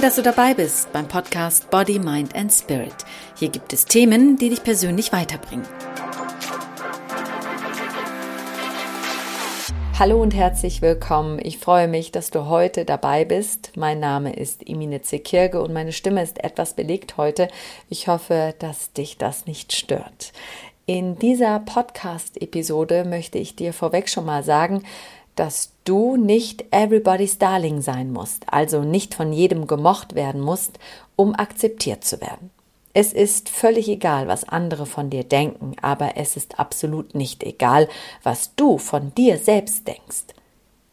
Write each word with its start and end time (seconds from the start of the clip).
Toll, 0.00 0.06
dass 0.06 0.16
du 0.16 0.22
dabei 0.22 0.54
bist 0.54 0.90
beim 0.94 1.06
Podcast 1.06 1.68
Body, 1.68 1.98
Mind 1.98 2.34
and 2.34 2.50
Spirit. 2.50 2.94
Hier 3.36 3.50
gibt 3.50 3.74
es 3.74 3.84
Themen, 3.84 4.38
die 4.38 4.48
dich 4.48 4.64
persönlich 4.64 5.12
weiterbringen. 5.12 5.66
Hallo 9.98 10.22
und 10.22 10.34
herzlich 10.34 10.80
willkommen. 10.80 11.38
Ich 11.42 11.58
freue 11.58 11.86
mich, 11.86 12.12
dass 12.12 12.30
du 12.30 12.46
heute 12.46 12.86
dabei 12.86 13.26
bist. 13.26 13.72
Mein 13.76 14.00
Name 14.00 14.32
ist 14.32 14.62
Imine 14.62 15.02
Zekirge 15.02 15.60
und 15.60 15.74
meine 15.74 15.92
Stimme 15.92 16.22
ist 16.22 16.42
etwas 16.42 16.72
belegt 16.72 17.18
heute. 17.18 17.48
Ich 17.90 18.08
hoffe, 18.08 18.54
dass 18.58 18.94
dich 18.94 19.18
das 19.18 19.44
nicht 19.44 19.74
stört. 19.74 20.32
In 20.86 21.18
dieser 21.18 21.60
Podcast-Episode 21.60 23.04
möchte 23.04 23.36
ich 23.36 23.54
dir 23.54 23.74
vorweg 23.74 24.08
schon 24.08 24.24
mal 24.24 24.42
sagen, 24.42 24.82
dass 25.40 25.72
du 25.86 26.18
nicht 26.18 26.66
everybody's 26.70 27.38
darling 27.38 27.80
sein 27.80 28.12
musst, 28.12 28.44
also 28.52 28.82
nicht 28.82 29.14
von 29.14 29.32
jedem 29.32 29.66
gemocht 29.66 30.14
werden 30.14 30.42
musst, 30.42 30.78
um 31.16 31.34
akzeptiert 31.34 32.04
zu 32.04 32.20
werden. 32.20 32.50
Es 32.92 33.14
ist 33.14 33.48
völlig 33.48 33.88
egal, 33.88 34.28
was 34.28 34.46
andere 34.46 34.84
von 34.84 35.08
dir 35.08 35.24
denken, 35.24 35.76
aber 35.80 36.18
es 36.18 36.36
ist 36.36 36.58
absolut 36.58 37.14
nicht 37.14 37.42
egal, 37.42 37.88
was 38.22 38.54
du 38.54 38.76
von 38.76 39.14
dir 39.14 39.38
selbst 39.38 39.88
denkst. 39.88 40.34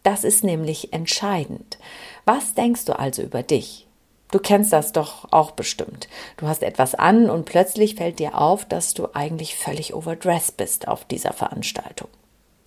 Das 0.03 0.23
ist 0.23 0.45
nämlich 0.45 0.93
entscheidend. 0.93 1.77
Was 2.23 2.53
denkst 2.53 2.85
du 2.85 2.97
also 2.97 3.23
über 3.23 3.43
dich? 3.43 3.85
Du 4.31 4.39
kennst 4.39 4.71
das 4.71 4.93
doch 4.93 5.29
auch 5.29 5.51
bestimmt. 5.51 6.07
Du 6.37 6.47
hast 6.47 6.63
etwas 6.63 6.95
an 6.95 7.29
und 7.29 7.43
plötzlich 7.43 7.95
fällt 7.95 8.19
dir 8.19 8.39
auf, 8.39 8.63
dass 8.63 8.93
du 8.93 9.09
eigentlich 9.13 9.57
völlig 9.57 9.93
overdressed 9.93 10.55
bist 10.55 10.87
auf 10.87 11.03
dieser 11.03 11.33
Veranstaltung. 11.33 12.07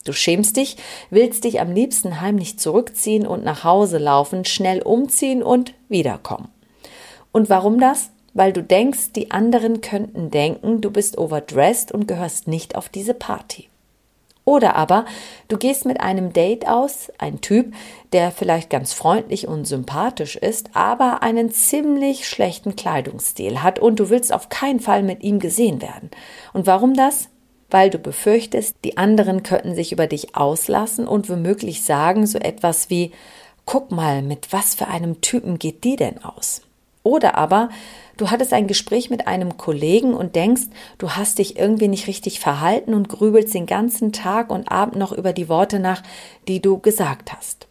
Du 0.04 0.12
schämst 0.12 0.56
dich, 0.56 0.76
willst 1.10 1.44
dich 1.44 1.60
am 1.60 1.72
liebsten 1.72 2.20
heimlich 2.20 2.58
zurückziehen 2.58 3.26
und 3.26 3.44
nach 3.44 3.64
Hause 3.64 3.98
laufen, 3.98 4.44
schnell 4.44 4.82
umziehen 4.82 5.42
und 5.42 5.74
wiederkommen. 5.88 6.48
Und 7.32 7.50
warum 7.50 7.78
das? 7.78 8.10
Weil 8.32 8.52
du 8.52 8.62
denkst, 8.62 9.12
die 9.14 9.30
anderen 9.30 9.80
könnten 9.80 10.30
denken, 10.30 10.80
du 10.80 10.90
bist 10.90 11.18
overdressed 11.18 11.92
und 11.92 12.06
gehörst 12.06 12.48
nicht 12.48 12.76
auf 12.76 12.88
diese 12.88 13.14
Party. 13.14 13.68
Oder 14.44 14.74
aber 14.74 15.04
du 15.48 15.58
gehst 15.58 15.84
mit 15.84 16.00
einem 16.00 16.32
Date 16.32 16.66
aus, 16.66 17.12
ein 17.18 17.40
Typ, 17.40 17.72
der 18.12 18.32
vielleicht 18.32 18.70
ganz 18.70 18.92
freundlich 18.92 19.46
und 19.46 19.64
sympathisch 19.64 20.34
ist, 20.34 20.70
aber 20.74 21.22
einen 21.22 21.52
ziemlich 21.52 22.26
schlechten 22.26 22.74
Kleidungsstil 22.74 23.62
hat 23.62 23.78
und 23.78 24.00
du 24.00 24.10
willst 24.10 24.32
auf 24.32 24.48
keinen 24.48 24.80
Fall 24.80 25.02
mit 25.02 25.22
ihm 25.22 25.38
gesehen 25.38 25.82
werden. 25.82 26.10
Und 26.52 26.66
warum 26.66 26.94
das? 26.94 27.29
Weil 27.70 27.90
du 27.90 27.98
befürchtest, 27.98 28.76
die 28.84 28.96
anderen 28.96 29.42
könnten 29.42 29.74
sich 29.74 29.92
über 29.92 30.06
dich 30.06 30.36
auslassen 30.36 31.06
und 31.06 31.28
womöglich 31.28 31.82
sagen 31.82 32.26
so 32.26 32.38
etwas 32.38 32.90
wie 32.90 33.12
Guck 33.66 33.92
mal, 33.92 34.22
mit 34.22 34.52
was 34.52 34.74
für 34.74 34.88
einem 34.88 35.20
Typen 35.20 35.58
geht 35.58 35.84
die 35.84 35.96
denn 35.96 36.24
aus? 36.24 36.62
Oder 37.02 37.36
aber 37.36 37.70
du 38.16 38.30
hattest 38.30 38.52
ein 38.52 38.66
Gespräch 38.66 39.10
mit 39.10 39.26
einem 39.26 39.56
Kollegen 39.56 40.12
und 40.12 40.34
denkst, 40.34 40.64
du 40.98 41.12
hast 41.12 41.38
dich 41.38 41.58
irgendwie 41.58 41.88
nicht 41.88 42.06
richtig 42.06 42.40
verhalten 42.40 42.94
und 42.94 43.08
grübelst 43.08 43.54
den 43.54 43.66
ganzen 43.66 44.12
Tag 44.12 44.50
und 44.50 44.70
Abend 44.70 44.96
noch 44.96 45.12
über 45.12 45.32
die 45.32 45.48
Worte 45.48 45.78
nach, 45.78 46.02
die 46.48 46.60
du 46.60 46.78
gesagt 46.78 47.32
hast. 47.32 47.69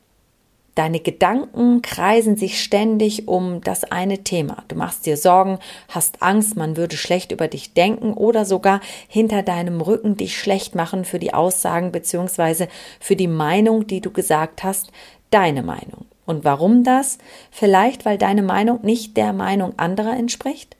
Deine 0.79 1.01
Gedanken 1.01 1.81
kreisen 1.81 2.37
sich 2.37 2.63
ständig 2.63 3.27
um 3.27 3.59
das 3.59 3.83
eine 3.83 4.19
Thema. 4.19 4.63
Du 4.69 4.77
machst 4.77 5.05
dir 5.05 5.17
Sorgen, 5.17 5.59
hast 5.89 6.23
Angst, 6.23 6.55
man 6.55 6.77
würde 6.77 6.95
schlecht 6.95 7.33
über 7.33 7.49
dich 7.49 7.73
denken 7.73 8.13
oder 8.13 8.45
sogar 8.45 8.79
hinter 9.09 9.43
deinem 9.43 9.81
Rücken 9.81 10.15
dich 10.15 10.39
schlecht 10.39 10.75
machen 10.75 11.03
für 11.03 11.19
die 11.19 11.33
Aussagen 11.33 11.91
bzw. 11.91 12.67
für 13.01 13.17
die 13.17 13.27
Meinung, 13.27 13.87
die 13.87 13.99
du 13.99 14.09
gesagt 14.09 14.63
hast, 14.63 14.93
deine 15.31 15.63
Meinung. 15.63 16.05
Und 16.25 16.45
warum 16.45 16.85
das? 16.85 17.17
Vielleicht, 17.51 18.05
weil 18.05 18.17
deine 18.17 18.41
Meinung 18.41 18.79
nicht 18.81 19.17
der 19.17 19.33
Meinung 19.33 19.77
anderer 19.77 20.15
entspricht? 20.15 20.77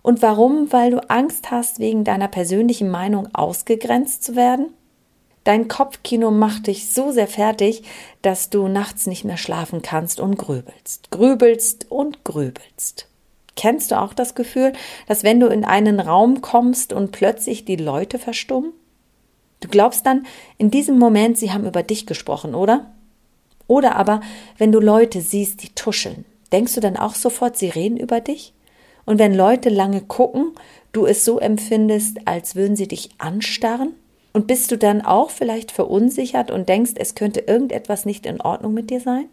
Und 0.00 0.22
warum? 0.22 0.72
Weil 0.72 0.92
du 0.92 1.10
Angst 1.10 1.50
hast, 1.50 1.80
wegen 1.80 2.02
deiner 2.02 2.28
persönlichen 2.28 2.90
Meinung 2.90 3.28
ausgegrenzt 3.34 4.24
zu 4.24 4.36
werden? 4.36 4.72
Dein 5.44 5.68
Kopfkino 5.68 6.30
macht 6.30 6.68
dich 6.68 6.90
so 6.90 7.12
sehr 7.12 7.28
fertig, 7.28 7.82
dass 8.22 8.48
du 8.48 8.66
nachts 8.66 9.06
nicht 9.06 9.24
mehr 9.24 9.36
schlafen 9.36 9.82
kannst 9.82 10.18
und 10.18 10.38
grübelst, 10.38 11.10
grübelst 11.10 11.90
und 11.90 12.24
grübelst. 12.24 13.08
Kennst 13.54 13.90
du 13.90 14.00
auch 14.00 14.14
das 14.14 14.34
Gefühl, 14.34 14.72
dass 15.06 15.22
wenn 15.22 15.40
du 15.40 15.46
in 15.46 15.64
einen 15.64 16.00
Raum 16.00 16.40
kommst 16.40 16.92
und 16.92 17.12
plötzlich 17.12 17.66
die 17.66 17.76
Leute 17.76 18.18
verstummen? 18.18 18.72
Du 19.60 19.68
glaubst 19.68 20.06
dann 20.06 20.26
in 20.58 20.70
diesem 20.70 20.98
Moment, 20.98 21.38
sie 21.38 21.52
haben 21.52 21.66
über 21.66 21.82
dich 21.82 22.06
gesprochen, 22.06 22.54
oder? 22.54 22.92
Oder 23.66 23.96
aber, 23.96 24.20
wenn 24.58 24.72
du 24.72 24.80
Leute 24.80 25.20
siehst, 25.20 25.62
die 25.62 25.70
tuscheln, 25.70 26.24
denkst 26.52 26.74
du 26.74 26.80
dann 26.80 26.96
auch 26.96 27.14
sofort, 27.14 27.56
sie 27.56 27.68
reden 27.68 27.96
über 27.96 28.20
dich? 28.20 28.54
Und 29.06 29.18
wenn 29.18 29.34
Leute 29.34 29.68
lange 29.68 30.00
gucken, 30.00 30.52
du 30.92 31.06
es 31.06 31.24
so 31.24 31.38
empfindest, 31.38 32.26
als 32.26 32.56
würden 32.56 32.76
sie 32.76 32.88
dich 32.88 33.10
anstarren? 33.18 33.94
Und 34.34 34.48
bist 34.48 34.72
du 34.72 34.76
dann 34.76 35.00
auch 35.00 35.30
vielleicht 35.30 35.70
verunsichert 35.70 36.50
und 36.50 36.68
denkst, 36.68 36.94
es 36.96 37.14
könnte 37.14 37.40
irgendetwas 37.40 38.04
nicht 38.04 38.26
in 38.26 38.40
Ordnung 38.40 38.74
mit 38.74 38.90
dir 38.90 39.00
sein? 39.00 39.28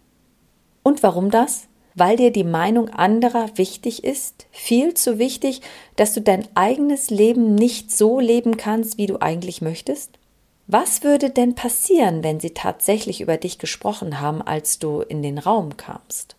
Und 0.84 1.02
warum 1.02 1.32
das? 1.32 1.68
Weil 1.96 2.18
dir 2.18 2.32
die 2.32 2.44
Meinung 2.44 2.88
anderer 2.88 3.58
wichtig 3.58 4.04
ist, 4.04 4.46
viel 4.52 4.94
zu 4.94 5.18
wichtig, 5.18 5.62
dass 5.96 6.14
du 6.14 6.22
dein 6.22 6.48
eigenes 6.54 7.10
Leben 7.10 7.56
nicht 7.56 7.92
so 7.92 8.20
leben 8.20 8.58
kannst, 8.58 9.00
wie 9.00 9.08
du 9.08 9.20
eigentlich 9.20 9.62
möchtest? 9.62 10.20
Was 10.68 11.04
würde 11.04 11.32
denn 11.32 11.56
passieren, 11.56 12.24
wenn 12.24 12.40
sie 12.40 12.52
tatsächlich 12.52 13.22
über 13.22 13.38
dich 13.38 13.58
gesprochen 13.58 14.22
haben, 14.22 14.44
als 14.44 14.78
du 14.78 15.02
in 15.02 15.24
den 15.24 15.40
Raum 15.40 15.78
kamst? 15.78 16.36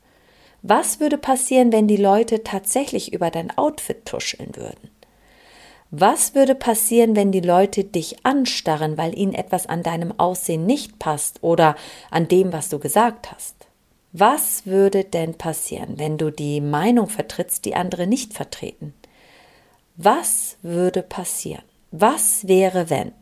Was 0.62 1.00
würde 1.00 1.19
passieren, 1.19 1.73
wenn 1.73 1.89
die 1.89 1.97
Leute 1.97 2.44
tatsächlich 2.44 3.12
über 3.12 3.33
dein 3.33 3.50
Outfit 3.59 4.06
tuscheln 4.06 4.55
würden? 4.55 4.92
Was 5.95 6.35
würde 6.35 6.55
passieren, 6.55 7.17
wenn 7.17 7.33
die 7.33 7.41
Leute 7.41 7.85
dich 7.85 8.25
anstarren, 8.25 8.97
weil 8.97 9.17
ihnen 9.17 9.35
etwas 9.35 9.67
an 9.67 9.83
deinem 9.83 10.19
Aussehen 10.19 10.65
nicht 10.65 10.99
passt 10.99 11.43
oder 11.43 11.77
an 12.11 12.29
dem, 12.29 12.51
was 12.51 12.71
du 12.71 12.79
gesagt 12.79 13.31
hast? 13.31 13.55
Was 14.13 14.65
würde 14.65 15.05
denn 15.05 15.35
passieren, 15.35 15.99
wenn 15.99 16.17
du 16.17 16.31
die 16.31 16.63
Meinung 16.63 17.11
vertrittst, 17.11 17.67
die 17.67 17.75
andere 17.75 18.07
nicht 18.07 18.33
vertreten? 18.33 18.95
Was 19.99 20.57
würde 20.63 21.03
passieren? 21.03 21.65
Was 21.91 22.49
wäre, 22.49 22.89
wenn? 22.89 23.13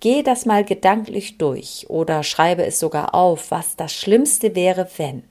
Geh 0.00 0.22
das 0.22 0.44
mal 0.44 0.66
gedanklich 0.66 1.38
durch 1.38 1.86
oder 1.88 2.22
schreibe 2.22 2.66
es 2.66 2.78
sogar 2.78 3.14
auf, 3.14 3.50
was 3.50 3.76
das 3.76 3.94
Schlimmste 3.94 4.54
wäre, 4.54 4.90
wenn. 4.98 5.22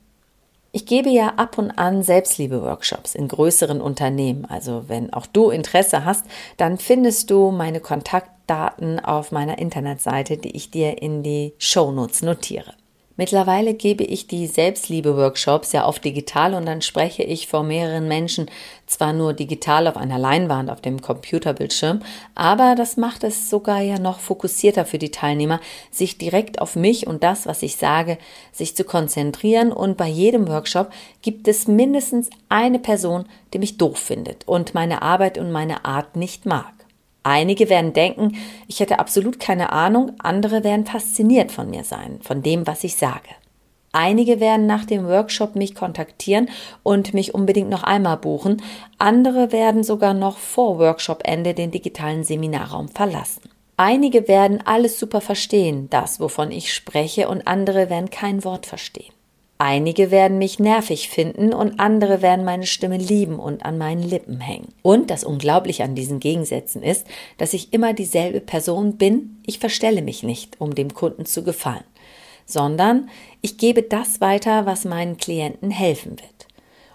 Ich 0.78 0.86
gebe 0.86 1.10
ja 1.10 1.30
ab 1.38 1.58
und 1.58 1.72
an 1.72 2.04
Selbstliebe-Workshops 2.04 3.16
in 3.16 3.28
größeren 3.28 3.82
Unternehmen. 3.82 4.46
Also 4.46 4.84
wenn 4.86 5.12
auch 5.12 5.26
du 5.26 5.50
Interesse 5.50 6.06
hast, 6.06 6.24
dann 6.58 6.78
findest 6.78 7.32
du 7.32 7.50
meine 7.50 7.80
Kontaktdaten 7.80 9.00
auf 9.00 9.32
meiner 9.32 9.58
Internetseite, 9.58 10.38
die 10.38 10.56
ich 10.56 10.70
dir 10.70 11.02
in 11.02 11.24
die 11.24 11.56
Shownotes 11.58 12.22
notiere. 12.22 12.76
Mittlerweile 13.20 13.74
gebe 13.74 14.04
ich 14.04 14.28
die 14.28 14.46
Selbstliebe-Workshops 14.46 15.72
ja 15.72 15.88
oft 15.88 16.06
digital 16.06 16.54
und 16.54 16.68
dann 16.68 16.84
spreche 16.84 17.24
ich 17.24 17.48
vor 17.48 17.64
mehreren 17.64 18.08
Menschen 18.08 18.46
zwar 18.86 19.12
nur 19.12 19.34
digital 19.34 19.88
auf 19.88 19.98
einer 19.98 20.20
Leinwand 20.20 20.70
auf 20.70 20.82
dem 20.82 21.02
Computerbildschirm, 21.02 22.04
aber 22.36 22.76
das 22.76 22.96
macht 22.96 23.24
es 23.24 23.50
sogar 23.50 23.82
ja 23.82 23.98
noch 23.98 24.20
fokussierter 24.20 24.86
für 24.86 25.00
die 25.00 25.10
Teilnehmer, 25.10 25.60
sich 25.90 26.20
direkt 26.20 26.62
auf 26.62 26.76
mich 26.76 27.08
und 27.08 27.24
das, 27.24 27.48
was 27.48 27.64
ich 27.64 27.78
sage, 27.78 28.20
sich 28.52 28.76
zu 28.76 28.84
konzentrieren 28.84 29.72
und 29.72 29.98
bei 29.98 30.08
jedem 30.08 30.48
Workshop 30.48 30.92
gibt 31.24 31.48
es 31.48 31.68
mindestens 31.68 32.30
eine 32.50 32.78
Person, 32.78 33.26
die 33.52 33.60
mich 33.60 33.78
doof 33.78 33.98
findet 33.98 34.48
und 34.48 34.76
meine 34.76 35.02
Arbeit 35.02 35.40
und 35.40 35.52
meine 35.52 35.86
Art 35.86 36.16
nicht 36.16 36.46
mag. 36.46 36.77
Einige 37.24 37.70
werden 37.70 37.94
denken, 37.94 38.38
ich 38.68 38.80
hätte 38.80 39.00
absolut 39.00 39.40
keine 39.40 39.72
Ahnung, 39.72 40.14
andere 40.20 40.64
werden 40.64 40.86
fasziniert 40.86 41.52
von 41.52 41.70
mir 41.70 41.84
sein, 41.84 42.20
von 42.22 42.42
dem, 42.42 42.66
was 42.68 42.84
ich 42.84 42.96
sage. 42.96 43.30
Einige 43.92 44.40
werden 44.40 44.68
nach 44.68 44.86
dem 44.86 45.08
Workshop 45.08 45.56
mich 45.56 45.74
kontaktieren 45.74 46.50
und 46.84 47.14
mich 47.14 47.34
unbedingt 47.34 47.70
noch 47.70 47.84
einmal 47.84 48.18
buchen, 48.18 48.62
andere 48.98 49.52
werden 49.52 49.84
sogar 49.84 50.14
noch 50.14 50.38
vor 50.38 50.78
Workshopende 50.78 51.54
den 51.54 51.72
digitalen 51.72 52.24
Seminarraum 52.24 52.90
verlassen. 52.90 53.42
Einige 53.76 54.28
werden 54.28 54.62
alles 54.66 55.00
super 55.00 55.22
verstehen, 55.22 55.90
das, 55.90 56.20
wovon 56.20 56.52
ich 56.52 56.74
spreche, 56.74 57.28
und 57.30 57.48
andere 57.48 57.90
werden 57.90 58.10
kein 58.10 58.44
Wort 58.44 58.66
verstehen. 58.66 59.14
Einige 59.60 60.12
werden 60.12 60.38
mich 60.38 60.60
nervig 60.60 61.10
finden 61.10 61.52
und 61.52 61.80
andere 61.80 62.22
werden 62.22 62.46
meine 62.46 62.68
Stimme 62.68 62.98
lieben 62.98 63.40
und 63.40 63.66
an 63.66 63.80
meinen 63.80 64.04
Lippen 64.04 64.40
hängen. 64.40 64.68
Und 64.84 65.10
das 65.10 65.24
Unglaubliche 65.24 65.84
an 65.84 65.96
diesen 65.96 66.20
Gegensätzen 66.20 66.84
ist, 66.84 67.08
dass 67.40 67.54
ich 67.54 67.74
immer 67.74 67.94
dieselbe 67.94 68.40
Person 68.40 68.98
bin. 68.98 69.42
Ich 69.48 69.58
verstelle 69.58 70.04
mich 70.04 70.22
nicht, 70.22 70.62
um 70.62 70.76
dem 70.76 70.94
Kunden 70.94 71.26
zu 71.26 71.44
gefallen, 71.44 71.84
sondern 72.46 73.10
ich 73.42 73.58
gebe 73.58 73.82
das 73.82 74.22
weiter, 74.22 74.68
was 74.68 74.86
meinen 74.86 75.18
Klienten 75.18 75.72
helfen 75.72 76.12
wird. 76.12 76.48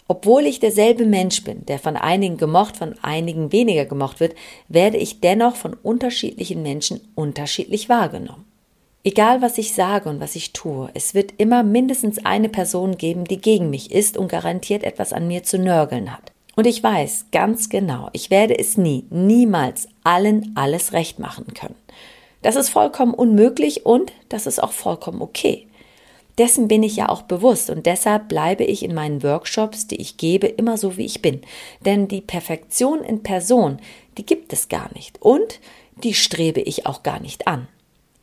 Obwohl 0.06 0.47
ich 0.47 0.61
derselbe 0.61 1.05
Mensch 1.05 1.43
bin, 1.43 1.67
der 1.67 1.81
von 1.81 1.97
einigen 1.97 2.37
gemocht, 2.37 2.76
von 2.76 2.94
einigen 3.03 3.50
weniger 3.50 3.87
gemocht 3.87 4.20
wird, 4.20 4.37
werde 4.69 4.99
ich 4.99 5.20
dennoch 5.20 5.56
von 5.56 5.75
unterschiedlichen 5.75 6.62
Menschen 6.62 7.00
unterschiedlich 7.17 7.88
wahrgenommen. 7.88 8.51
Egal 9.04 9.43
was 9.43 9.58
ich 9.58 9.75
sage 9.75 10.08
und 10.08 10.20
was 10.20 10.37
ich 10.37 10.52
tue, 10.52 10.88
es 10.94 11.12
wird 11.12 11.34
immer 11.38 11.64
mindestens 11.64 12.25
eine 12.25 12.49
Person 12.49 12.96
geben, 12.96 13.25
die 13.25 13.40
gegen 13.40 13.69
mich 13.69 13.90
ist 13.90 14.16
und 14.16 14.28
garantiert 14.28 14.84
etwas 14.84 15.12
an 15.12 15.26
mir 15.26 15.43
zu 15.43 15.58
nörgeln 15.58 16.12
hat. 16.12 16.31
Und 16.54 16.69
ich 16.69 16.82
weiß 16.82 17.26
ganz 17.32 17.69
genau, 17.69 18.10
ich 18.12 18.31
werde 18.31 18.56
es 18.56 18.76
nie, 18.76 19.04
niemals 19.10 19.88
allen 20.04 20.52
alles 20.54 20.93
recht 20.93 21.19
machen 21.19 21.46
können. 21.54 21.75
Das 22.43 22.54
ist 22.54 22.69
vollkommen 22.69 23.14
unmöglich 23.14 23.87
und 23.87 24.12
das 24.28 24.46
ist 24.46 24.62
auch 24.62 24.72
vollkommen 24.72 25.20
okay. 25.20 25.66
Dessen 26.38 26.69
bin 26.69 26.84
ich 26.84 26.96
ja 26.96 27.08
auch 27.08 27.22
bewusst 27.22 27.70
und 27.70 27.87
deshalb 27.87 28.28
bleibe 28.28 28.62
ich 28.62 28.84
in 28.84 28.94
meinen 28.94 29.22
Workshops, 29.25 29.88
die 29.88 30.00
ich 30.00 30.16
gebe, 30.16 30.46
immer 30.46 30.78
so, 30.78 30.96
wie 30.96 31.05
ich 31.05 31.22
bin. 31.22 31.43
Denn 31.84 32.06
die 32.06 32.20
Perfektion 32.20 33.02
in 33.02 33.22
Person, 33.25 33.81
die 34.16 34.25
gibt 34.25 34.52
es 34.52 34.69
gar 34.69 34.90
nicht 34.94 35.20
und 35.20 35.58
die 36.02 36.14
strebe 36.14 36.60
ich 36.60 36.87
auch 36.87 37.02
gar 37.02 37.20
nicht 37.20 37.48
an. 37.48 37.66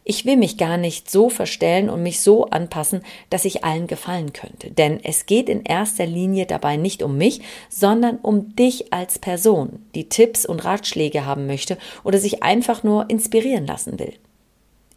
Ich 0.10 0.26
will 0.26 0.38
mich 0.38 0.58
gar 0.58 0.78
nicht 0.78 1.12
so 1.12 1.30
verstellen 1.30 1.88
und 1.88 2.02
mich 2.02 2.22
so 2.22 2.46
anpassen, 2.46 3.04
dass 3.30 3.46
ich 3.46 3.64
allen 3.64 3.86
gefallen 3.86 4.34
könnte. 4.34 4.72
Denn 4.72 5.00
es 5.04 5.28
geht 5.28 5.48
in 5.50 5.62
erster 5.64 6.08
Linie 6.08 6.48
dabei 6.48 6.78
nicht 6.78 7.04
um 7.04 7.16
mich, 7.16 7.42
sondern 7.70 8.18
um 8.18 8.56
dich 8.56 8.92
als 8.92 9.20
Person, 9.20 9.86
die 9.94 10.10
Tipps 10.10 10.48
und 10.48 10.66
Ratschläge 10.66 11.28
haben 11.28 11.46
möchte 11.46 11.78
oder 12.04 12.18
sich 12.18 12.42
einfach 12.42 12.82
nur 12.82 13.08
inspirieren 13.12 13.68
lassen 13.68 14.00
will. 14.00 14.14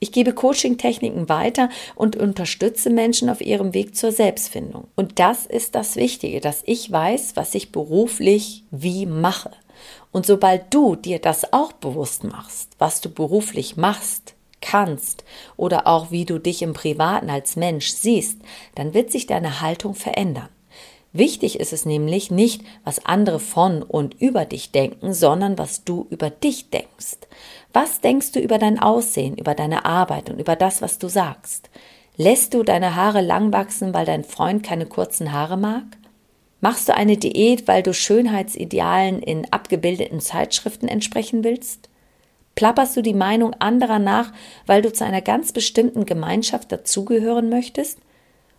Ich 0.00 0.12
gebe 0.12 0.32
Coaching-Techniken 0.32 1.28
weiter 1.28 1.68
und 1.94 2.16
unterstütze 2.16 2.88
Menschen 2.88 3.28
auf 3.28 3.42
ihrem 3.42 3.74
Weg 3.74 3.94
zur 3.94 4.12
Selbstfindung. 4.12 4.88
Und 4.96 5.18
das 5.18 5.44
ist 5.44 5.74
das 5.74 5.96
Wichtige, 5.96 6.40
dass 6.40 6.62
ich 6.64 6.90
weiß, 6.90 7.36
was 7.36 7.54
ich 7.54 7.70
beruflich 7.70 8.64
wie 8.70 9.04
mache. 9.04 9.50
Und 10.10 10.24
sobald 10.24 10.72
du 10.72 10.96
dir 10.96 11.18
das 11.18 11.52
auch 11.52 11.72
bewusst 11.72 12.24
machst, 12.24 12.70
was 12.78 13.02
du 13.02 13.10
beruflich 13.10 13.76
machst, 13.76 14.36
kannst 14.62 15.24
oder 15.58 15.86
auch 15.86 16.10
wie 16.10 16.24
du 16.24 16.38
dich 16.38 16.62
im 16.62 16.72
Privaten 16.72 17.28
als 17.28 17.56
Mensch 17.56 17.90
siehst, 17.90 18.38
dann 18.74 18.94
wird 18.94 19.12
sich 19.12 19.26
deine 19.26 19.60
Haltung 19.60 19.94
verändern. 19.94 20.48
Wichtig 21.12 21.60
ist 21.60 21.74
es 21.74 21.84
nämlich 21.84 22.30
nicht, 22.30 22.62
was 22.84 23.04
andere 23.04 23.38
von 23.38 23.82
und 23.82 24.14
über 24.14 24.46
dich 24.46 24.72
denken, 24.72 25.12
sondern 25.12 25.58
was 25.58 25.84
du 25.84 26.06
über 26.08 26.30
dich 26.30 26.70
denkst. 26.70 27.18
Was 27.74 28.00
denkst 28.00 28.32
du 28.32 28.40
über 28.40 28.58
dein 28.58 28.78
Aussehen, 28.78 29.36
über 29.36 29.54
deine 29.54 29.84
Arbeit 29.84 30.30
und 30.30 30.38
über 30.38 30.56
das, 30.56 30.80
was 30.80 30.98
du 30.98 31.08
sagst? 31.08 31.68
Lässt 32.16 32.54
du 32.54 32.62
deine 32.62 32.96
Haare 32.96 33.20
lang 33.20 33.52
wachsen, 33.52 33.92
weil 33.92 34.06
dein 34.06 34.24
Freund 34.24 34.62
keine 34.62 34.86
kurzen 34.86 35.32
Haare 35.32 35.58
mag? 35.58 35.84
Machst 36.60 36.88
du 36.88 36.94
eine 36.94 37.16
Diät, 37.16 37.66
weil 37.68 37.82
du 37.82 37.92
Schönheitsidealen 37.92 39.20
in 39.20 39.52
abgebildeten 39.52 40.20
Zeitschriften 40.20 40.88
entsprechen 40.88 41.44
willst? 41.44 41.90
Plapperst 42.54 42.96
du 42.96 43.02
die 43.02 43.14
Meinung 43.14 43.54
anderer 43.54 43.98
nach, 43.98 44.32
weil 44.66 44.82
du 44.82 44.92
zu 44.92 45.04
einer 45.04 45.22
ganz 45.22 45.52
bestimmten 45.52 46.04
Gemeinschaft 46.04 46.70
dazugehören 46.70 47.48
möchtest? 47.48 47.98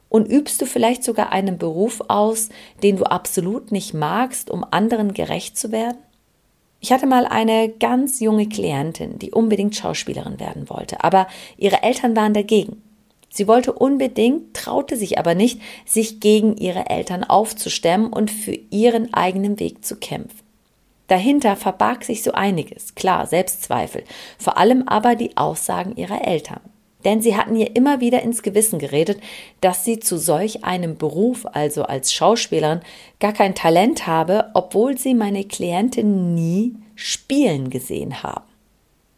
Und 0.09 0.27
übst 0.27 0.61
du 0.61 0.65
vielleicht 0.65 1.03
sogar 1.03 1.31
einen 1.31 1.57
Beruf 1.57 2.01
aus, 2.07 2.49
den 2.83 2.97
du 2.97 3.03
absolut 3.03 3.71
nicht 3.71 3.93
magst, 3.93 4.49
um 4.49 4.65
anderen 4.69 5.13
gerecht 5.13 5.57
zu 5.57 5.71
werden? 5.71 5.97
Ich 6.79 6.91
hatte 6.91 7.07
mal 7.07 7.25
eine 7.25 7.69
ganz 7.69 8.19
junge 8.19 8.47
Klientin, 8.49 9.17
die 9.17 9.31
unbedingt 9.31 9.75
Schauspielerin 9.75 10.39
werden 10.39 10.69
wollte, 10.69 11.03
aber 11.03 11.27
ihre 11.57 11.81
Eltern 11.81 12.15
waren 12.15 12.33
dagegen. 12.33 12.81
Sie 13.29 13.47
wollte 13.47 13.73
unbedingt, 13.73 14.53
traute 14.53 14.97
sich 14.97 15.17
aber 15.17 15.33
nicht, 15.33 15.61
sich 15.85 16.19
gegen 16.19 16.57
ihre 16.57 16.89
Eltern 16.89 17.23
aufzustemmen 17.23 18.13
und 18.13 18.29
für 18.29 18.55
ihren 18.69 19.13
eigenen 19.13 19.59
Weg 19.59 19.83
zu 19.83 19.95
kämpfen. 19.95 20.42
Dahinter 21.07 21.55
verbarg 21.55 22.03
sich 22.03 22.23
so 22.23 22.31
einiges, 22.31 22.95
klar, 22.95 23.27
Selbstzweifel, 23.27 24.03
vor 24.38 24.57
allem 24.57 24.88
aber 24.88 25.15
die 25.15 25.35
Aussagen 25.38 25.95
ihrer 25.95 26.25
Eltern. 26.25 26.61
Denn 27.03 27.21
sie 27.21 27.35
hatten 27.35 27.55
ihr 27.55 27.75
immer 27.75 28.00
wieder 28.00 28.21
ins 28.21 28.44
Gewissen 28.44 28.79
geredet, 28.79 29.19
dass 29.59 29.83
sie 29.83 30.00
zu 30.00 30.17
solch 30.17 30.63
einem 30.63 30.97
Beruf, 30.97 31.45
also 31.51 31.83
als 31.83 32.13
Schauspielerin, 32.13 32.79
gar 33.19 33.33
kein 33.33 33.55
Talent 33.55 34.07
habe, 34.07 34.51
obwohl 34.53 34.97
sie 34.97 35.13
meine 35.13 35.44
Klientin 35.44 36.33
nie 36.33 36.75
spielen 36.95 37.69
gesehen 37.69 38.23
haben. 38.23 38.45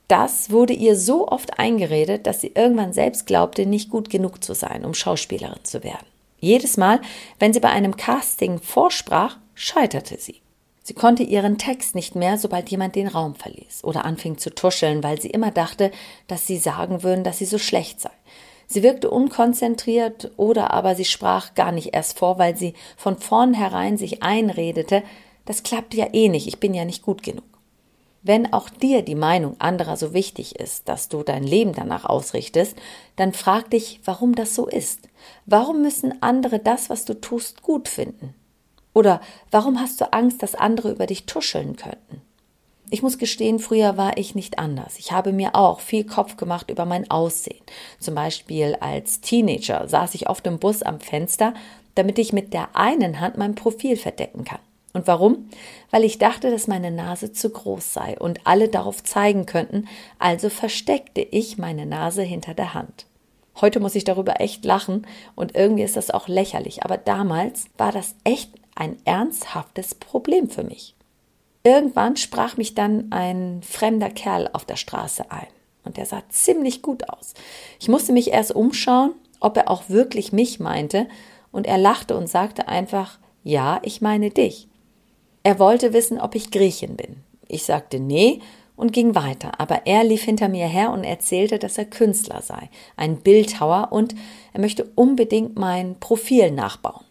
Das 0.08 0.52
wurde 0.52 0.74
ihr 0.74 0.96
so 0.96 1.28
oft 1.28 1.60
eingeredet, 1.60 2.28
dass 2.28 2.42
sie 2.42 2.52
irgendwann 2.54 2.94
selbst 2.94 3.26
glaubte, 3.26 3.66
nicht 3.66 3.90
gut 3.90 4.10
genug 4.10 4.44
zu 4.44 4.54
sein, 4.54 4.86
um 4.86 4.94
Schauspielerin 4.94 5.64
zu 5.64 5.84
werden. 5.84 6.06
Jedes 6.40 6.78
Mal, 6.78 7.02
wenn 7.40 7.54
sie 7.54 7.60
bei 7.60 7.70
einem 7.70 7.98
Casting 7.98 8.60
vorsprach, 8.60 9.38
scheiterte 9.56 10.18
sie. 10.20 10.42
Sie 10.88 10.94
konnte 10.94 11.24
ihren 11.24 11.58
Text 11.58 11.96
nicht 11.96 12.14
mehr, 12.14 12.38
sobald 12.38 12.70
jemand 12.70 12.96
den 12.96 13.08
Raum 13.08 13.34
verließ 13.34 13.84
oder 13.84 14.06
anfing 14.06 14.38
zu 14.38 14.54
tuscheln, 14.54 15.02
weil 15.02 15.20
sie 15.20 15.32
immer 15.32 15.50
dachte, 15.50 15.90
dass 16.28 16.46
sie 16.46 16.60
sagen 16.60 17.02
würden, 17.02 17.24
dass 17.24 17.40
sie 17.40 17.46
so 17.46 17.58
schlecht 17.58 18.00
sei. 18.00 18.12
Sie 18.68 18.84
wirkte 18.84 19.10
unkonzentriert 19.10 20.30
oder 20.38 20.70
aber 20.76 20.94
sie 20.94 21.06
sprach 21.06 21.56
gar 21.56 21.72
nicht 21.72 21.96
erst 21.96 22.20
vor, 22.20 22.38
weil 22.38 22.56
sie 22.56 22.76
von 22.98 23.18
vornherein 23.18 23.98
sich 23.98 24.22
einredete, 24.22 25.02
das 25.46 25.64
klappt 25.64 25.96
ja 25.96 26.06
eh 26.14 26.30
nicht, 26.30 26.46
ich 26.46 26.60
bin 26.60 26.76
ja 26.76 26.86
nicht 26.86 27.02
gut 27.02 27.24
genug. 27.24 27.46
Wenn 28.22 28.54
auch 28.54 28.70
dir 28.70 29.02
die 29.02 29.16
Meinung 29.16 29.60
anderer 29.60 29.98
so 29.98 30.14
wichtig 30.14 30.60
ist, 30.60 30.88
dass 30.88 31.10
du 31.10 31.24
dein 31.24 31.44
Leben 31.44 31.74
danach 31.74 32.06
ausrichtest, 32.06 32.78
dann 33.16 33.34
frag 33.34 33.72
dich, 33.72 34.02
warum 34.06 34.36
das 34.36 34.54
so 34.54 34.68
ist. 34.68 35.10
Warum 35.48 35.82
müssen 35.82 36.22
andere 36.22 36.60
das, 36.60 36.92
was 36.92 37.06
du 37.06 37.20
tust, 37.20 37.64
gut 37.64 37.88
finden? 37.88 38.36
Oder 38.96 39.20
warum 39.52 39.80
hast 39.80 40.00
du 40.00 40.12
Angst, 40.14 40.42
dass 40.42 40.56
andere 40.56 40.90
über 40.90 41.06
dich 41.06 41.26
tuscheln 41.26 41.76
könnten? 41.76 42.22
Ich 42.90 43.04
muss 43.04 43.18
gestehen, 43.18 43.60
früher 43.60 43.98
war 43.98 44.18
ich 44.18 44.36
nicht 44.36 44.58
anders. 44.58 44.98
Ich 44.98 45.12
habe 45.12 45.34
mir 45.34 45.56
auch 45.56 45.82
viel 45.82 46.06
Kopf 46.06 46.38
gemacht 46.38 46.72
über 46.72 46.86
mein 46.86 47.12
Aussehen. 47.12 47.62
Zum 48.00 48.16
Beispiel 48.16 48.78
als 48.80 49.20
Teenager 49.20 49.88
saß 49.88 50.16
ich 50.16 50.30
oft 50.30 50.48
im 50.48 50.60
Bus 50.60 50.82
am 50.82 51.02
Fenster, 51.02 51.54
damit 51.96 52.18
ich 52.20 52.32
mit 52.32 52.54
der 52.54 52.76
einen 52.76 53.20
Hand 53.20 53.38
mein 53.38 53.56
Profil 53.56 53.98
verdecken 53.98 54.46
kann. 54.46 54.60
Und 54.94 55.08
warum? 55.08 55.50
Weil 55.92 56.06
ich 56.06 56.20
dachte, 56.20 56.50
dass 56.50 56.68
meine 56.68 56.92
Nase 56.92 57.34
zu 57.34 57.50
groß 57.50 57.94
sei 57.94 58.18
und 58.18 58.48
alle 58.48 58.70
darauf 58.70 59.04
zeigen 59.04 59.46
könnten, 59.46 59.90
also 60.20 60.48
versteckte 60.48 61.20
ich 61.20 61.58
meine 61.58 61.86
Nase 61.86 62.22
hinter 62.22 62.54
der 62.54 62.74
Hand. 62.74 63.08
Heute 63.60 63.82
muss 63.82 63.96
ich 63.96 64.06
darüber 64.06 64.40
echt 64.40 64.64
lachen 64.64 65.06
und 65.36 65.54
irgendwie 65.54 65.84
ist 65.84 65.98
das 65.98 66.12
auch 66.12 66.30
lächerlich, 66.30 66.84
aber 66.84 66.98
damals 66.98 67.66
war 67.78 67.92
das 67.92 68.16
echt 68.24 68.52
ein 68.76 68.98
ernsthaftes 69.06 69.96
Problem 69.96 70.50
für 70.50 70.64
mich. 70.64 70.96
Irgendwann 71.64 72.16
sprach 72.16 72.58
mich 72.58 72.76
dann 72.76 73.12
ein 73.12 73.62
fremder 73.64 74.10
Kerl 74.10 74.50
auf 74.54 74.66
der 74.66 74.76
Straße 74.76 75.32
ein 75.32 75.48
und 75.84 75.98
der 75.98 76.06
sah 76.06 76.22
ziemlich 76.30 76.82
gut 76.82 77.10
aus. 77.10 77.34
Ich 77.80 77.88
musste 77.88 78.14
mich 78.14 78.32
erst 78.32 78.54
umschauen, 78.54 79.14
ob 79.40 79.58
er 79.58 79.70
auch 79.70 79.90
wirklich 79.90 80.32
mich 80.32 80.60
meinte, 80.60 81.08
und 81.52 81.68
er 81.68 81.78
lachte 81.78 82.18
und 82.18 82.28
sagte 82.28 82.68
einfach, 82.68 83.18
ja, 83.42 83.80
ich 83.82 84.02
meine 84.02 84.30
dich. 84.30 84.68
Er 85.44 85.58
wollte 85.58 85.94
wissen, 85.94 86.20
ob 86.20 86.36
ich 86.36 86.52
Griechin 86.52 86.98
bin. 86.98 87.24
Ich 87.48 87.64
sagte 87.64 88.00
nee 88.00 88.42
und 88.76 88.92
ging 88.92 89.16
weiter, 89.16 89.58
aber 89.58 89.86
er 89.86 90.04
lief 90.04 90.24
hinter 90.24 90.50
mir 90.50 90.68
her 90.68 90.92
und 90.92 91.06
erzählte, 91.06 91.58
dass 91.58 91.78
er 91.78 91.86
Künstler 91.86 92.42
sei, 92.42 92.70
ein 92.98 93.22
Bildhauer 93.22 93.94
und 93.94 94.16
er 94.52 94.60
möchte 94.60 94.84
unbedingt 94.96 95.58
mein 95.58 95.98
Profil 96.00 96.52
nachbauen. 96.52 97.06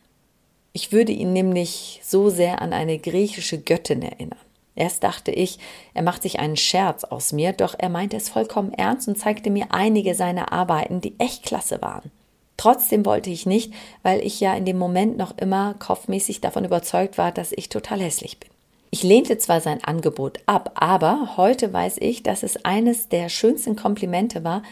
Ich 0.76 0.90
würde 0.90 1.12
ihn 1.12 1.32
nämlich 1.32 2.00
so 2.02 2.30
sehr 2.30 2.60
an 2.60 2.72
eine 2.72 2.98
griechische 2.98 3.58
Göttin 3.58 4.02
erinnern. 4.02 4.40
Erst 4.74 5.04
dachte 5.04 5.30
ich, 5.30 5.60
er 5.94 6.02
macht 6.02 6.22
sich 6.22 6.40
einen 6.40 6.56
Scherz 6.56 7.04
aus 7.04 7.32
mir, 7.32 7.52
doch 7.52 7.76
er 7.78 7.88
meinte 7.88 8.16
es 8.16 8.28
vollkommen 8.28 8.72
ernst 8.72 9.06
und 9.06 9.16
zeigte 9.16 9.50
mir 9.50 9.66
einige 9.70 10.16
seiner 10.16 10.52
Arbeiten, 10.52 11.00
die 11.00 11.14
echt 11.20 11.44
klasse 11.44 11.80
waren. 11.80 12.10
Trotzdem 12.56 13.06
wollte 13.06 13.30
ich 13.30 13.46
nicht, 13.46 13.72
weil 14.02 14.20
ich 14.26 14.40
ja 14.40 14.52
in 14.54 14.64
dem 14.64 14.76
Moment 14.76 15.16
noch 15.16 15.38
immer 15.38 15.74
kopfmäßig 15.78 16.40
davon 16.40 16.64
überzeugt 16.64 17.18
war, 17.18 17.30
dass 17.30 17.52
ich 17.52 17.68
total 17.68 18.00
hässlich 18.00 18.40
bin. 18.40 18.50
Ich 18.90 19.04
lehnte 19.04 19.38
zwar 19.38 19.60
sein 19.60 19.82
Angebot 19.84 20.40
ab, 20.46 20.72
aber 20.74 21.36
heute 21.36 21.72
weiß 21.72 21.98
ich, 22.00 22.24
dass 22.24 22.42
es 22.42 22.64
eines 22.64 23.08
der 23.08 23.28
schönsten 23.28 23.76
Komplimente 23.76 24.42
war, 24.42 24.62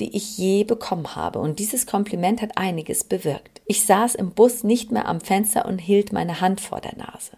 die 0.00 0.16
ich 0.16 0.38
je 0.38 0.64
bekommen 0.64 1.14
habe. 1.14 1.38
Und 1.38 1.58
dieses 1.58 1.86
Kompliment 1.86 2.42
hat 2.42 2.56
einiges 2.56 3.04
bewirkt. 3.04 3.60
Ich 3.66 3.84
saß 3.84 4.14
im 4.16 4.30
Bus 4.30 4.64
nicht 4.64 4.90
mehr 4.90 5.06
am 5.06 5.20
Fenster 5.20 5.66
und 5.66 5.78
hielt 5.78 6.12
meine 6.12 6.40
Hand 6.40 6.60
vor 6.60 6.80
der 6.80 6.96
Nase. 6.96 7.32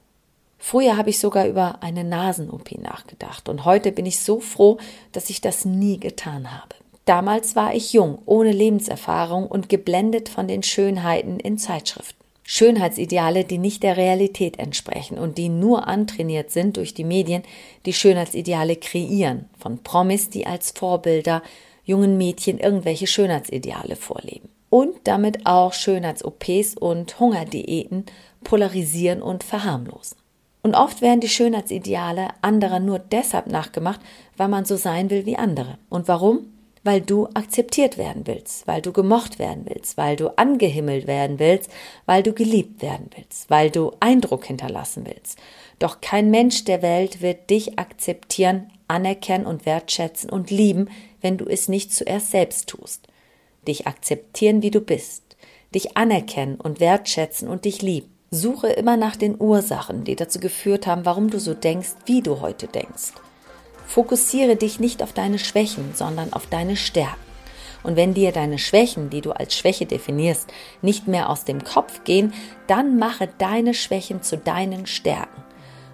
Früher 0.58 0.96
habe 0.96 1.10
ich 1.10 1.18
sogar 1.18 1.48
über 1.48 1.82
eine 1.82 2.04
Nasen-OP 2.04 2.78
nachgedacht 2.78 3.48
und 3.48 3.64
heute 3.64 3.90
bin 3.90 4.06
ich 4.06 4.20
so 4.20 4.38
froh, 4.38 4.78
dass 5.10 5.28
ich 5.28 5.40
das 5.40 5.64
nie 5.64 5.98
getan 5.98 6.52
habe. 6.52 6.76
Damals 7.04 7.56
war 7.56 7.74
ich 7.74 7.92
jung, 7.92 8.18
ohne 8.26 8.52
Lebenserfahrung 8.52 9.48
und 9.48 9.68
geblendet 9.68 10.28
von 10.28 10.46
den 10.46 10.62
Schönheiten 10.62 11.40
in 11.40 11.58
Zeitschriften. 11.58 12.22
Schönheitsideale, 12.44 13.44
die 13.44 13.58
nicht 13.58 13.82
der 13.82 13.96
Realität 13.96 14.58
entsprechen 14.58 15.18
und 15.18 15.38
die 15.38 15.48
nur 15.48 15.88
antrainiert 15.88 16.50
sind 16.50 16.76
durch 16.76 16.94
die 16.94 17.04
Medien, 17.04 17.42
die 17.86 17.92
Schönheitsideale 17.92 18.76
kreieren, 18.76 19.48
von 19.58 19.78
Promis, 19.78 20.30
die 20.30 20.46
als 20.46 20.70
Vorbilder 20.70 21.42
jungen 21.84 22.16
Mädchen 22.16 22.58
irgendwelche 22.58 23.06
Schönheitsideale 23.06 23.96
vorleben. 23.96 24.48
Und 24.70 24.94
damit 25.04 25.46
auch 25.46 25.72
Schönheits-OPs 25.72 26.76
und 26.76 27.20
Hungerdiäten 27.20 28.06
polarisieren 28.42 29.20
und 29.20 29.44
verharmlosen. 29.44 30.16
Und 30.62 30.74
oft 30.74 31.02
werden 31.02 31.20
die 31.20 31.28
Schönheitsideale 31.28 32.28
anderer 32.40 32.80
nur 32.80 32.98
deshalb 32.98 33.48
nachgemacht, 33.48 34.00
weil 34.36 34.48
man 34.48 34.64
so 34.64 34.76
sein 34.76 35.10
will 35.10 35.26
wie 35.26 35.36
andere. 35.36 35.78
Und 35.88 36.08
warum? 36.08 36.46
weil 36.84 37.00
du 37.00 37.28
akzeptiert 37.34 37.98
werden 37.98 38.26
willst, 38.26 38.66
weil 38.66 38.82
du 38.82 38.92
gemocht 38.92 39.38
werden 39.38 39.64
willst, 39.66 39.96
weil 39.96 40.16
du 40.16 40.36
angehimmelt 40.36 41.06
werden 41.06 41.38
willst, 41.38 41.70
weil 42.06 42.22
du 42.22 42.32
geliebt 42.32 42.82
werden 42.82 43.08
willst, 43.14 43.50
weil 43.50 43.70
du 43.70 43.92
Eindruck 44.00 44.44
hinterlassen 44.46 45.06
willst. 45.06 45.38
Doch 45.78 46.00
kein 46.00 46.30
Mensch 46.30 46.64
der 46.64 46.82
Welt 46.82 47.20
wird 47.22 47.50
dich 47.50 47.78
akzeptieren, 47.78 48.70
anerkennen 48.88 49.46
und 49.46 49.66
wertschätzen 49.66 50.30
und 50.30 50.50
lieben, 50.50 50.88
wenn 51.20 51.38
du 51.38 51.46
es 51.46 51.68
nicht 51.68 51.92
zuerst 51.92 52.30
selbst 52.30 52.68
tust. 52.68 53.08
Dich 53.66 53.86
akzeptieren, 53.86 54.62
wie 54.62 54.70
du 54.70 54.80
bist, 54.80 55.36
dich 55.74 55.96
anerkennen 55.96 56.56
und 56.56 56.80
wertschätzen 56.80 57.48
und 57.48 57.64
dich 57.64 57.82
lieben. 57.82 58.12
Suche 58.30 58.68
immer 58.68 58.96
nach 58.96 59.16
den 59.16 59.38
Ursachen, 59.38 60.04
die 60.04 60.16
dazu 60.16 60.40
geführt 60.40 60.86
haben, 60.86 61.04
warum 61.04 61.30
du 61.30 61.38
so 61.38 61.54
denkst, 61.54 61.90
wie 62.06 62.22
du 62.22 62.40
heute 62.40 62.66
denkst. 62.66 63.12
Fokussiere 63.86 64.56
dich 64.56 64.80
nicht 64.80 65.02
auf 65.02 65.12
deine 65.12 65.38
Schwächen, 65.38 65.92
sondern 65.94 66.32
auf 66.32 66.46
deine 66.46 66.76
Stärken. 66.76 67.20
Und 67.82 67.96
wenn 67.96 68.14
dir 68.14 68.32
deine 68.32 68.58
Schwächen, 68.58 69.10
die 69.10 69.20
du 69.20 69.32
als 69.32 69.54
Schwäche 69.54 69.86
definierst, 69.86 70.48
nicht 70.80 71.08
mehr 71.08 71.28
aus 71.28 71.44
dem 71.44 71.64
Kopf 71.64 72.04
gehen, 72.04 72.32
dann 72.66 72.98
mache 72.98 73.28
deine 73.38 73.74
Schwächen 73.74 74.22
zu 74.22 74.38
deinen 74.38 74.86
Stärken. 74.86 75.42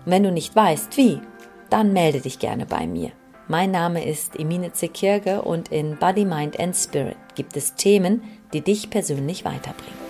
Und 0.09 0.15
wenn 0.15 0.23
du 0.23 0.33
nicht 0.33 0.57
weißt, 0.57 0.97
wie, 0.97 1.21
dann 1.69 1.93
melde 1.93 2.23
dich 2.23 2.39
gerne 2.39 2.65
bei 2.65 2.87
mir. 2.87 3.11
Mein 3.47 3.71
Name 3.71 4.07
ist 4.07 4.41
Emine 4.41 4.73
Zekirge 4.73 5.43
und 5.43 5.69
in 5.69 5.99
Body, 5.99 6.25
Mind 6.25 6.59
and 6.59 6.75
Spirit 6.75 7.19
gibt 7.35 7.59
es 7.59 7.75
Themen, 7.75 8.23
die 8.55 8.63
dich 8.63 8.89
persönlich 8.89 9.45
weiterbringen. 9.45 10.08